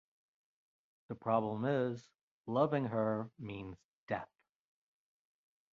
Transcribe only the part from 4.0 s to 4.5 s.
death.